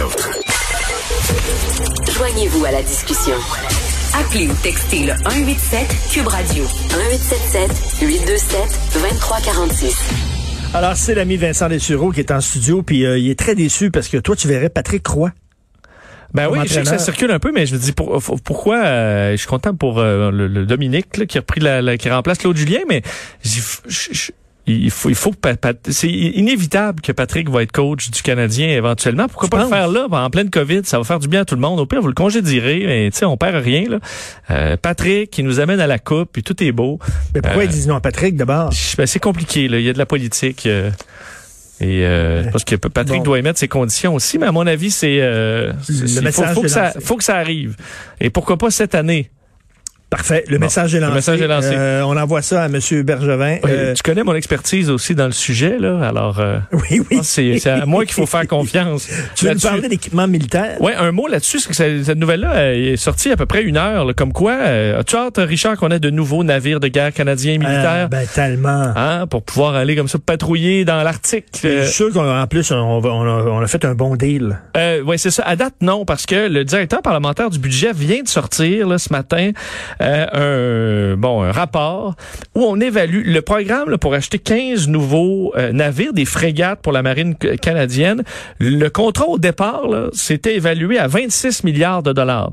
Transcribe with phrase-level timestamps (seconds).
[0.00, 0.30] autres.
[2.16, 3.34] Joignez-vous à la discussion.
[4.18, 8.60] Appelez ou textez le 187 Cube Radio 1877 827
[8.94, 9.96] 2346.
[10.74, 13.90] Alors, c'est l'ami Vincent Dessureau qui est en studio, puis euh, il est très déçu
[13.90, 15.32] parce que toi, tu verrais Patrick Croix.
[16.32, 18.76] Ben oui, je sais que ça circule un peu, mais je me dis pour- pourquoi
[18.84, 21.96] euh, je suis content pour euh, le, le Dominique là, qui a repris la, la-
[21.96, 23.02] qui remplace Claude Julien, mais
[23.44, 24.30] je- je-
[24.70, 25.32] il faut il faut
[25.88, 29.26] c'est inévitable que Patrick va être coach du Canadien éventuellement.
[29.28, 29.70] Pourquoi Tu pas penses?
[29.70, 31.80] le faire là en pleine Covid, ça va faire du bien à tout le monde.
[31.80, 33.98] Au pire, vous le congédierez, mais tu sais on perd rien là.
[34.50, 36.98] Euh, Patrick qui nous amène à la coupe, puis tout est beau.
[37.34, 38.70] Mais pourquoi Euh, ils disent non à Patrick d'abord?
[38.98, 40.66] Ben, c'est compliqué là, il y a de la politique.
[40.66, 40.90] euh,
[41.82, 42.04] et
[42.52, 43.24] parce que Patrick Bon.
[43.24, 45.18] doit émettre ses conditions aussi, mais à mon avis, c'est
[46.20, 47.76] message faut, faut que ça, faut que ça arrive.
[48.20, 49.30] Et pourquoi pas cette année?
[50.10, 50.44] Parfait.
[50.48, 50.64] Le Bon.
[50.66, 51.14] message est Le lancé.
[51.14, 51.70] message est lancé.
[51.72, 52.80] Euh, on envoie ça à M.
[53.04, 53.58] Bergevin.
[53.64, 56.00] Euh, Tu connais mon expertise aussi dans le sujet, là.
[56.02, 57.20] Alors, euh, oui, oui.
[57.22, 59.08] c'est c'est à moi qu'il faut faire confiance.
[59.36, 60.80] Tu veux nous parler d'équipement militaire?
[60.82, 61.74] Ouais, un mot là-dessus, c'est que
[62.04, 64.04] cette nouvelle-là euh, est sortie à peu près une heure.
[64.04, 67.52] là, comme quoi, euh, as-tu hâte, Richard, qu'on ait de nouveaux navires de guerre canadiens
[67.58, 68.06] militaires?
[68.06, 68.92] Euh, ben, tellement.
[68.96, 71.46] Hein, pour pouvoir aller comme ça patrouiller dans l'Arctique.
[71.62, 74.16] Je Euh, suis sûr qu'en plus, on, va- on a, on a fait un bon
[74.16, 74.58] deal.
[74.76, 75.44] Euh, oui, c'est ça.
[75.44, 79.12] À date, non, parce que le directeur parlementaire du budget vient de sortir là, ce
[79.12, 79.52] matin
[80.00, 82.14] euh, un bon un rapport
[82.54, 86.92] où on évalue le programme là, pour acheter 15 nouveaux euh, navires, des frégates pour
[86.92, 88.22] la marine canadienne.
[88.58, 92.52] Le contrat au départ, c'était évalué à 26 milliards de dollars.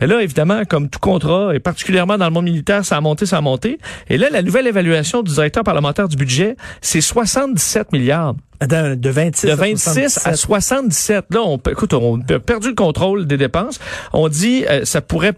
[0.00, 3.26] Mais là, évidemment, comme tout contrat, et particulièrement dans le monde militaire, ça a monté,
[3.26, 3.78] ça a monté.
[4.08, 8.34] Et là, la nouvelle évaluation du directeur parlementaire du budget, c'est 77 milliards.
[8.60, 10.36] Attends, de 26 De à 26 à 77.
[10.36, 11.24] 77.
[11.30, 13.78] Là, on, écoute, on a perdu le contrôle des dépenses.
[14.12, 15.34] On dit euh, ça pourrait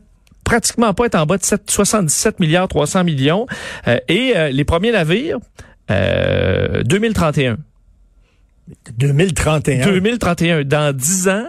[0.47, 3.47] pratiquement pas être en bas de 7 77 milliards 300 millions.
[3.87, 5.39] Euh, et euh, les premiers navires,
[5.91, 7.59] euh, 2031.
[8.99, 9.85] 2031.
[9.87, 11.47] 2031, dans 10 ans.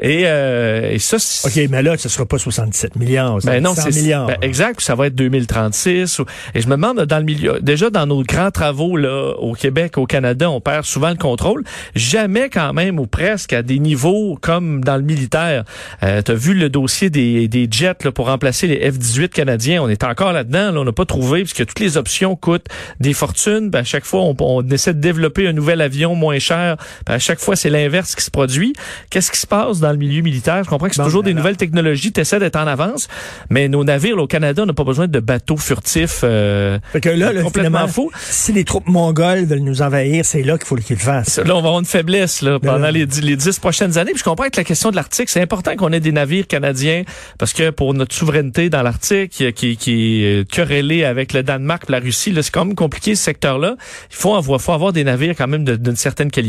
[0.00, 3.40] Et, euh, et ça, OK, mais là, ce sera pas 67 millions.
[3.40, 4.26] ça va ben non, 100 c'est milliards.
[4.26, 4.80] ben, exact.
[4.80, 6.18] Ça va être 2036.
[6.20, 9.52] ou- et je me demande dans le milieu, déjà dans nos grands travaux là au
[9.54, 11.64] Québec, au Canada, on perd souvent le contrôle.
[11.94, 15.64] Jamais quand même ou presque à des niveaux comme dans le militaire.
[16.02, 19.82] Euh, T'as vu le dossier des, des jets là, pour remplacer les F-18 canadiens.
[19.82, 20.70] On est encore là-dedans.
[20.72, 22.66] Là, on n'a pas trouvé parce que toutes les options coûtent
[23.00, 23.68] des fortunes.
[23.70, 26.53] Ben, à chaque fois, on, on essaie de développer un nouvel avion moins cher.
[26.54, 26.76] Ben,
[27.14, 28.72] à chaque fois, c'est l'inverse qui se produit.
[29.10, 30.62] Qu'est-ce qui se passe dans le milieu militaire?
[30.64, 32.12] Je comprends que c'est Bon, toujours des nouvelles technologies.
[32.12, 33.08] Tu essaies d'être en avance.
[33.50, 36.20] Mais nos navires là, au Canada, on n'a pas besoin de bateaux furtifs.
[36.24, 38.10] euh, Fait que là, là complètement fou.
[38.16, 41.38] si les troupes mongoles veulent nous envahir, c'est là qu'il faut qu'ils le fassent.
[41.38, 44.12] Là, on va avoir une faiblesse là, Ben pendant les, dix- les dix prochaines années.
[44.12, 47.02] Puis je comprends que la question de l'Arctique, c'est important qu'on ait des navires canadiens
[47.38, 51.88] parce que pour notre souveraineté dans l'Arctique, qui, qui, qui est querellée avec le Danemark
[51.88, 53.76] la Russie, là, c'est quand même compliqué ce secteur-là.
[54.10, 56.43] Il faut avoir, faut avoir des navires quand même d'une certaine qualité.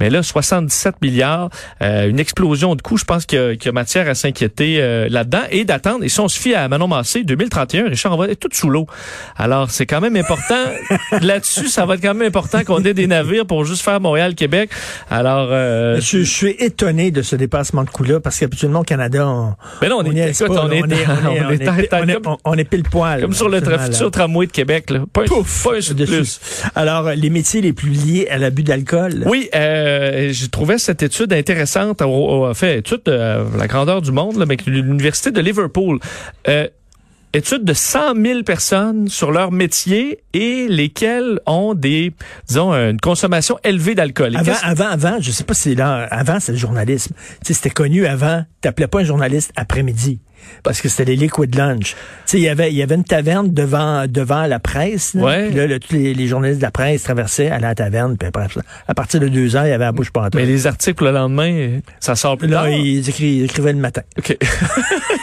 [0.00, 1.48] Mais là, 77 milliards,
[1.82, 5.08] euh, une explosion de coûts, je pense qu'il y, y a matière à s'inquiéter euh,
[5.08, 6.04] là-dedans et d'attendre.
[6.04, 8.68] Et si on se fie à Manon Massé, 2031, Richard, on va être tout sous
[8.70, 8.86] l'eau.
[9.36, 10.54] Alors, c'est quand même important.
[11.20, 14.70] Là-dessus, ça va être quand même important qu'on ait des navires pour juste faire Montréal-Québec.
[15.10, 19.26] Alors, euh, Je, je suis étonné de ce dépassement de coût-là parce qu'habituellement au Canada,
[19.28, 20.82] on, mais non, on, on est, écoute, on est,
[22.44, 23.20] on est- pile poil.
[23.20, 24.90] comme sur le futur tramway de Québec.
[24.90, 25.00] Là.
[25.12, 26.12] Pouf, dessus.
[26.12, 26.40] plus.
[26.74, 29.21] Alors, les métiers les plus liés à l'abus d'alcool.
[29.26, 32.02] Oui, euh, j'ai trouvé cette étude intéressante.
[32.02, 35.98] On a fait étude de euh, la grandeur du monde, là, mais l'université de Liverpool.
[36.48, 36.68] Euh,
[37.34, 42.12] étude de 100 000 personnes sur leur métier et lesquelles ont des,
[42.46, 44.36] disons, une consommation élevée d'alcool.
[44.36, 47.14] Avant, avant, avant, je sais pas si c'est là, avant, c'est le journalisme.
[47.14, 50.20] Tu sais, c'était connu avant, t'appelais pas un journaliste après-midi.
[50.62, 51.90] Parce que c'était les liquid lunch.
[51.90, 55.14] Tu sais, il y avait, il y avait une taverne devant, devant la presse.
[55.14, 55.50] Là, Ouais.
[55.50, 58.46] Là, là, tous les, les journalistes de la presse traversaient, à la taverne, puis après,
[58.88, 61.10] à partir de deux heures, il y avait la bouche pas mais les articles le
[61.12, 62.68] lendemain, ça sort plus Là, tard?
[62.70, 64.02] ils, écri- ils écrivaient le matin.
[64.18, 64.36] OK.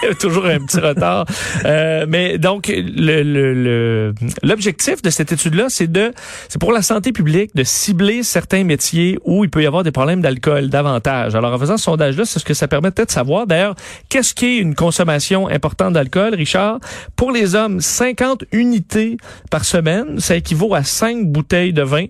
[0.03, 1.25] Il y a toujours un petit retard.
[1.66, 4.13] Euh, mais donc, le, le, le-
[4.44, 6.12] l'objectif de cette étude-là, c'est de,
[6.47, 9.91] c'est pour la santé publique de cibler certains métiers où il peut y avoir des
[9.91, 11.36] problèmes d'alcool davantage.
[11.36, 13.48] Alors, en faisant ce sondage-là, c'est ce que ça permet peut-être de savoir.
[13.48, 13.75] D'ailleurs,
[14.10, 15.08] qu'est-ce qu'est une consommation
[15.50, 16.79] importante d'alcool, Richard?
[17.15, 19.17] Pour les hommes, 50 unités
[19.50, 22.06] par semaine, ça équivaut à 5 bouteilles de vin.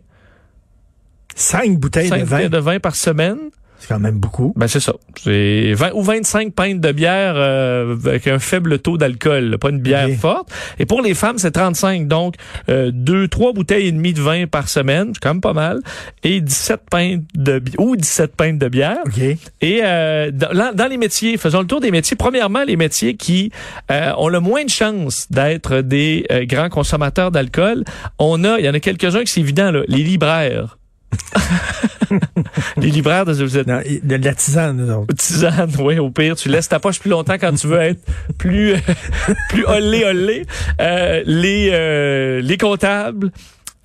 [1.36, 2.36] Cinq bouteilles 5 de vin?
[2.36, 3.38] bouteilles de vin par semaine.
[3.80, 4.54] C'est quand même beaucoup.
[4.56, 4.94] Ben c'est ça.
[5.16, 9.80] C'est 20 ou 25 pintes de bière euh, avec un faible taux d'alcool, pas une
[9.80, 10.50] bière forte.
[10.80, 12.08] Et pour les femmes, c'est 35.
[12.08, 12.36] Donc
[12.70, 15.80] euh, deux, trois bouteilles et demie de vin par semaine, c'est quand même pas mal.
[16.24, 18.98] Et 17 pintes de bi- ou 17 pintes de bière.
[19.06, 19.18] OK.
[19.62, 22.18] Et euh, dans les métiers, faisons le tour des métiers.
[22.18, 23.52] Premièrement, les métiers qui
[23.92, 27.86] euh, ont le moins de chances d'être des euh, grands consommateurs d'alcool.
[28.20, 30.78] On a, il y en a quelques-uns qui c'est évident, là, les libraires.
[32.78, 35.14] les libraires de, vous êtes Non, de la tisane, nous autres.
[35.16, 38.00] tisane, oui, au pire, tu laisses ta poche plus longtemps quand tu veux être
[38.38, 38.74] plus
[39.50, 40.46] plus olé olé.
[40.82, 43.32] Euh, les euh, les comptables,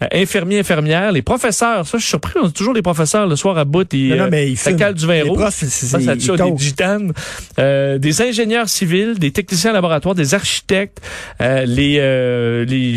[0.03, 1.87] euh, infirmiers, infirmières, les professeurs.
[1.87, 2.33] Ça, je suis surpris.
[2.43, 3.87] On a toujours des professeurs le soir à bout.
[3.93, 5.39] Ils, Non, non, mais euh, ils ça cale du vin Les rouge.
[5.39, 7.13] profs, Ça, tue des gitanes,
[7.59, 11.01] euh, des ingénieurs civils, des techniciens laboratoires, des architectes,
[11.41, 12.93] euh, les euh, les,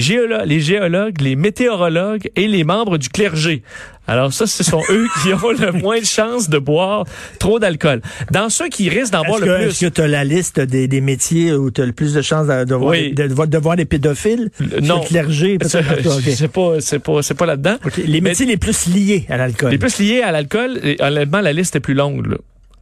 [0.45, 3.63] les géologues, les météorologues et les membres du clergé.
[4.07, 7.05] Alors ça, ce sont eux qui ont le moins de chances de boire
[7.39, 8.01] trop d'alcool.
[8.31, 10.87] Dans ceux qui risquent d'en boire le plus, est-ce que tu as la liste des,
[10.87, 13.13] des métiers où tu as le plus de chances de, de, voir, Oui.
[13.13, 14.49] des- de, de- de voir des pédophiles?
[14.59, 15.01] Le- non.
[15.01, 16.17] Le clergé, Ça, peut-être.
[16.17, 16.23] Ok.
[16.33, 17.75] c'est pas, c'est pas, c'est pas là-dedans.
[18.05, 19.71] Les métiers les plus liés à l'alcool.
[19.71, 22.27] Les plus liés à l'alcool, honnêtement, la liste est plus longue.
[22.27, 22.37] Là.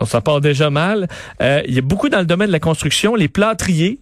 [0.05, 1.07] Ça part déjà mal.
[1.41, 3.97] Euh, Il y a beaucoup dans le domaine de la construction, les plâtriers,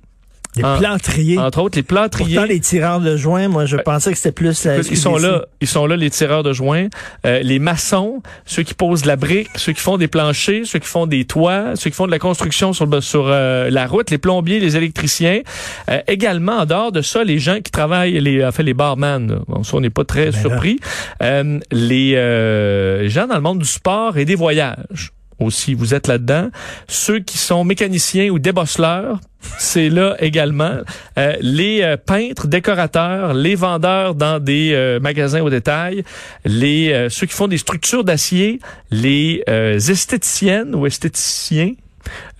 [0.55, 1.37] Les en- plantriers.
[1.39, 2.35] entre autres, les plâtriers.
[2.35, 4.75] Pourtant, les tireurs de joints, moi, je pensais que c'était plus la.
[4.75, 6.87] Parce qu'ils sont là, ils sont là les tireurs de joints,
[7.25, 10.79] euh, les maçons, ceux qui posent de la brique, ceux qui font des planchers, ceux
[10.79, 14.11] qui font des toits, ceux qui font de la construction sur sur euh, la route,
[14.11, 15.41] les plombiers, les électriciens.
[15.89, 19.27] Euh, également en dehors de ça, les gens qui travaillent, les en fait les barman.
[19.31, 19.39] là.
[19.47, 20.79] Bon, ça on n'est pas très Ben surpris.
[21.21, 26.07] Euh, les euh, gens dans le monde du sport et des voyages aussi, vous êtes
[26.07, 26.49] là-dedans.
[26.87, 29.19] Ceux qui sont mécaniciens ou débosseleurs,
[29.57, 30.77] c'est là également.
[31.17, 36.03] Euh, les euh, peintres, décorateurs, les vendeurs dans des euh, magasins au détail,
[36.45, 38.59] les euh, ceux qui font des structures d'acier,
[38.91, 41.73] les euh, esthéticiennes ou esthéticiens.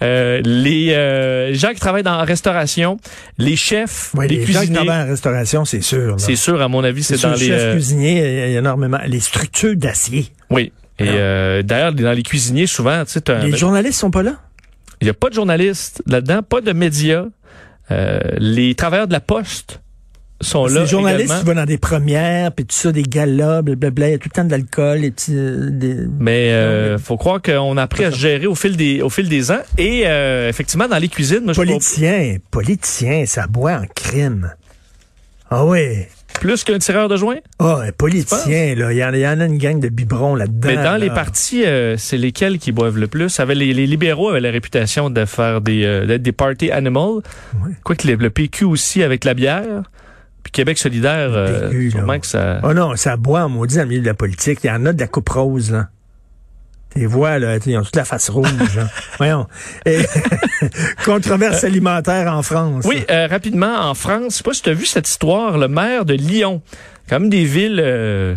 [0.01, 2.97] euh, les euh, gens qui travaillent dans la restauration,
[3.37, 4.85] les chefs, Ouais, les, les gens qui cuisiniers.
[4.85, 6.15] travaillent en restauration, c'est sûr.
[6.19, 7.47] C'est sûr, à mon avis, c'est dans les.
[7.47, 8.11] chef euh, cuisinier,
[8.47, 8.99] il y a énormément.
[9.07, 10.27] Les structures d'acier.
[10.49, 10.71] oui.
[10.99, 14.35] Et euh, d'ailleurs, dans les cuisiniers, souvent, tu sais, Les journalistes sont pas là?
[15.01, 17.25] Il n'y a pas de journalistes là-dedans, pas de médias.
[17.91, 19.81] Euh, les travailleurs de la poste
[20.43, 21.43] sont là les journalistes également.
[21.43, 24.35] vont dans des premières, puis tout ça, des galas, blablabla, il y a tout le
[24.35, 25.95] temps de l'alcool, petits, euh, des...
[26.19, 29.29] Mais euh, faut croire qu'on a appris à se gérer au fil des au fil
[29.29, 29.61] des ans.
[29.77, 34.53] Et euh, effectivement, dans les cuisines, moi, je Politiciens, politiciens, ça boit en crime.
[35.49, 36.05] Ah oui.
[36.39, 37.37] Plus qu'un tireur de joint?
[37.59, 40.35] Ah, un politicien, là, il y, en- il y en a une gang de biberons
[40.35, 40.67] là-dedans.
[40.69, 40.97] Mais dans là.
[40.97, 43.39] les partis, euh, c'est lesquels qui boivent le plus?
[43.39, 47.21] Avait les, les libéraux avaient la réputation de faire des euh, d'être des party animals.
[47.63, 47.71] Ouais.
[47.83, 49.83] Quoique le, le PQ aussi avec la bière.
[50.43, 52.59] Puis Québec solidaire, euh, PQ, sûrement que ça.
[52.63, 54.59] Oh non, ça boit en maudit dans le milieu de la politique.
[54.63, 55.87] Il y en a de la coupe rose, là.
[56.93, 58.47] Tes voix, là, ils ont toute la face rouge.
[58.79, 58.87] hein.
[59.17, 59.47] Voyons.
[59.85, 60.03] Et-
[61.05, 62.85] Controverse alimentaire en France.
[62.87, 65.67] Oui, euh, rapidement, en France, je sais pas si tu as vu cette histoire, le
[65.67, 66.61] maire de Lyon,
[67.11, 68.35] même des villes, euh,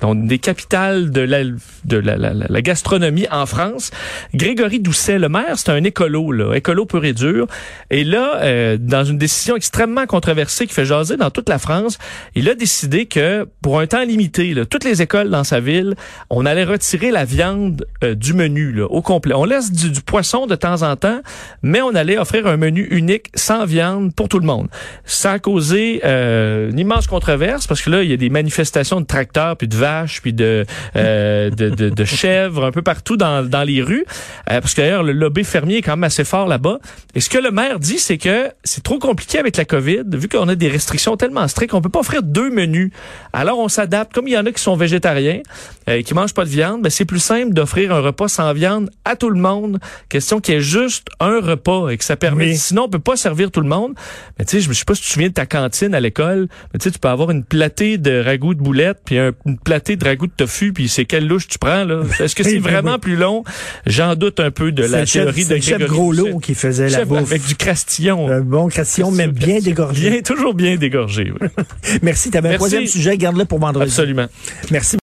[0.00, 3.90] donc des capitales de la, de la, la- la- gastronomie en France.
[4.34, 7.46] Grégory Doucet, le maire, c'est un écolo, là, écolo pur et dur.
[7.90, 11.98] Et là, euh, dans une décision extrêmement controversée qui fait jaser dans toute la France,
[12.34, 15.94] il a décidé que pour un temps limité, là, toutes les écoles dans sa ville,
[16.30, 19.34] on allait retirer la viande euh, du menu là, au complet.
[19.34, 21.20] On laisse du, du poisson de temps en temps,
[21.62, 24.68] mais on allait offrir un menu unique sans viande pour tout le monde.
[25.04, 29.00] Ça a causé euh, une immense controverse parce que là, il y a des manifestations
[29.00, 29.89] de tracteurs, puis de vaches,
[30.22, 30.64] puis de,
[30.96, 34.04] euh, de, de, de chèvres un peu partout dans, dans les rues.
[34.50, 36.78] Euh, parce que d'ailleurs, le lobby fermier est quand même assez fort là-bas.
[37.14, 40.28] Et ce que le maire dit, c'est que c'est trop compliqué avec la COVID, vu
[40.28, 42.90] qu'on a des restrictions tellement strictes, on peut pas offrir deux menus.
[43.32, 44.12] Alors, on s'adapte.
[44.12, 45.40] Comme il y en a qui sont végétariens,
[45.88, 48.52] euh, et qui mangent pas de viande, ben, c'est plus simple d'offrir un repas sans
[48.52, 49.78] viande à tout le monde.
[50.08, 52.46] Question qu'il y ait juste un repas et que ça permet.
[52.46, 52.56] Oui.
[52.56, 53.94] Sinon, on peut pas servir tout le monde.
[54.38, 56.00] Mais tu sais, je me sais pas si tu te souviens de ta cantine à
[56.00, 56.48] l'école.
[56.72, 59.58] Mais tu sais, tu peux avoir une platée de ragoût de boulettes, puis un- une
[59.58, 62.02] platée de ragoût de tofu, puis c'est quelle louche tu prends là?
[62.20, 63.44] Est-ce que c'est oui, vraiment plus long?
[63.86, 66.34] J'en doute un peu de la théorie de Grégory Doucet.
[66.42, 67.18] qui faisait la bouffe.
[67.18, 68.30] avec du crastillon.
[68.30, 70.10] Un bon crastillon, mais bien dégorgé.
[70.10, 71.32] Bien, toujours bien dégorgé.
[71.40, 71.48] oui.
[72.02, 72.30] Merci.
[72.30, 73.16] Tu avais un troisième sujet.
[73.16, 73.90] Garde-le pour vendredi.
[73.90, 74.26] Absolument.
[74.70, 74.96] Merci.